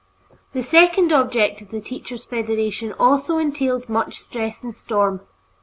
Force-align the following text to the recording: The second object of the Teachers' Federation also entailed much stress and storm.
The 0.53 0.63
second 0.63 1.13
object 1.13 1.61
of 1.61 1.69
the 1.69 1.79
Teachers' 1.79 2.25
Federation 2.25 2.91
also 2.93 3.37
entailed 3.37 3.87
much 3.87 4.15
stress 4.17 4.63
and 4.63 4.75
storm. 4.75 5.21